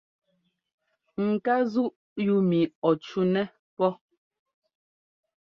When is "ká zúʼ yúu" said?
1.45-2.41